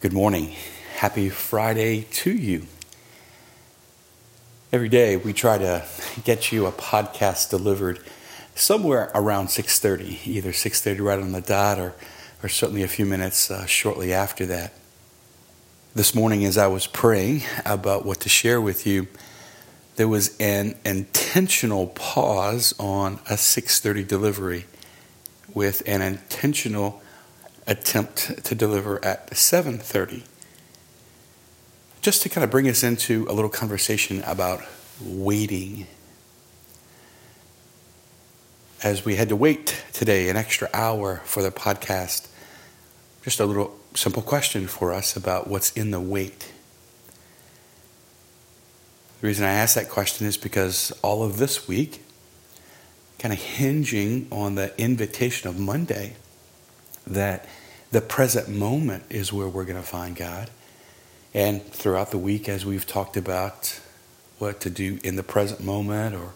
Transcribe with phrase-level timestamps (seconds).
[0.00, 0.54] Good morning.
[0.98, 2.68] Happy Friday to you.
[4.72, 5.84] Every day we try to
[6.22, 7.98] get you a podcast delivered
[8.54, 11.94] somewhere around 6:30, either 6:30 right on the dot or
[12.44, 14.72] or certainly a few minutes uh, shortly after that.
[15.96, 19.08] This morning as I was praying about what to share with you,
[19.96, 24.66] there was an intentional pause on a 6:30 delivery
[25.52, 27.02] with an intentional
[27.68, 30.24] attempt to deliver at 7:30
[32.00, 34.62] just to kind of bring us into a little conversation about
[35.00, 35.86] waiting.
[38.82, 42.28] As we had to wait today an extra hour for the podcast
[43.22, 46.50] just a little simple question for us about what's in the wait.
[49.20, 52.02] The reason i ask that question is because all of this week
[53.18, 56.14] kind of hinging on the invitation of monday
[57.12, 57.46] that
[57.90, 60.50] the present moment is where we're going to find God.
[61.34, 63.80] And throughout the week, as we've talked about
[64.38, 66.32] what to do in the present moment or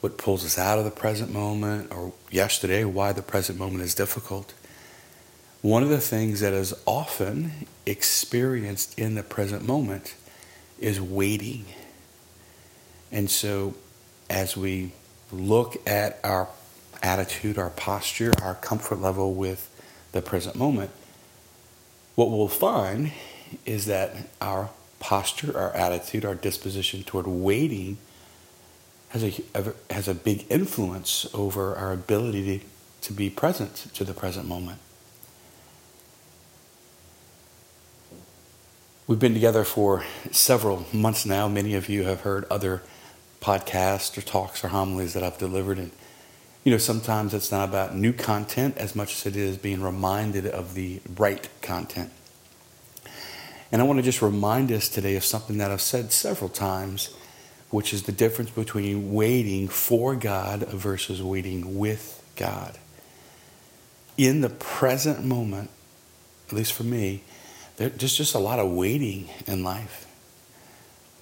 [0.00, 3.94] what pulls us out of the present moment, or yesterday, why the present moment is
[3.94, 4.52] difficult.
[5.62, 7.52] One of the things that is often
[7.86, 10.14] experienced in the present moment
[10.78, 11.64] is waiting.
[13.10, 13.76] And so,
[14.28, 14.92] as we
[15.32, 16.48] look at our
[17.02, 19.70] attitude, our posture, our comfort level with
[20.14, 20.90] the present moment,
[22.14, 23.12] what we'll find
[23.66, 27.98] is that our posture, our attitude, our disposition toward waiting
[29.08, 32.64] has a, has a big influence over our ability to,
[33.08, 34.78] to be present to the present moment.
[39.06, 41.46] We've been together for several months now.
[41.46, 42.82] Many of you have heard other
[43.40, 45.90] podcasts or talks or homilies that I've delivered, and
[46.64, 50.46] you know, sometimes it's not about new content as much as it is being reminded
[50.46, 52.10] of the right content.
[53.70, 57.14] And I want to just remind us today of something that I've said several times,
[57.68, 62.78] which is the difference between waiting for God versus waiting with God.
[64.16, 65.70] In the present moment,
[66.48, 67.24] at least for me,
[67.76, 70.06] there's just a lot of waiting in life.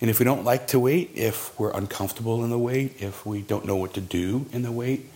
[0.00, 3.42] And if we don't like to wait, if we're uncomfortable in the wait, if we
[3.42, 5.10] don't know what to do in the wait,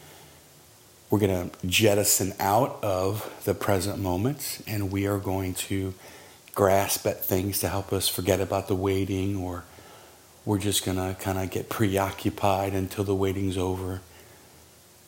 [1.10, 5.92] we're going to jettison out of the present moment and we are going to
[6.54, 9.64] grasp at things to help us forget about the waiting or
[10.44, 14.00] we're just going to kind of get preoccupied until the waiting's over.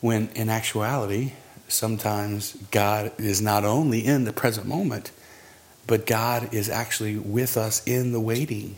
[0.01, 1.33] When in actuality,
[1.69, 5.11] sometimes God is not only in the present moment,
[5.87, 8.77] but God is actually with us in the waiting.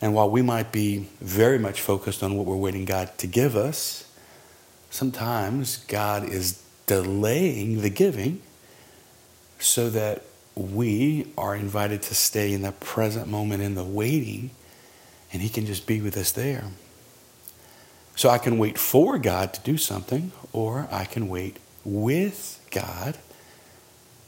[0.00, 3.56] And while we might be very much focused on what we're waiting God to give
[3.56, 4.04] us,
[4.94, 8.40] sometimes God is delaying the giving
[9.58, 10.22] so that
[10.54, 14.52] we are invited to stay in the present moment in the waiting
[15.32, 16.66] and he can just be with us there.
[18.14, 23.18] So I can wait for God to do something or I can wait with God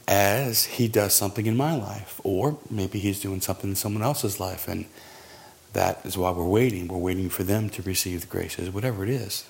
[0.05, 4.37] as he does something in my life or maybe he's doing something in someone else's
[4.37, 4.85] life and
[5.71, 6.89] that is why we're waiting.
[6.89, 9.45] We're waiting for them to receive the graces, whatever it is.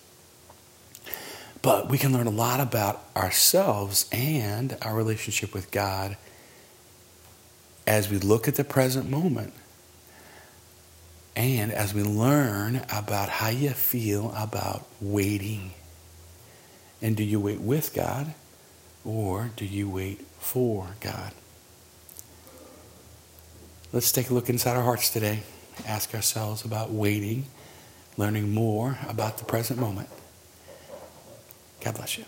[1.67, 6.15] But we can learn a lot about ourselves and our relationship with God
[7.85, 9.53] as we look at the present moment
[11.35, 15.71] and as we learn about how you feel about waiting.
[17.01, 18.33] And do you wait with God
[19.03, 21.33] or do you wait for God?
[23.91, 25.41] Let's take a look inside our hearts today.
[25.85, 27.43] Ask ourselves about waiting,
[28.15, 30.07] learning more about the present moment.
[31.87, 32.26] God bless you.